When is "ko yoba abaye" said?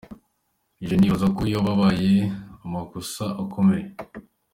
1.35-2.15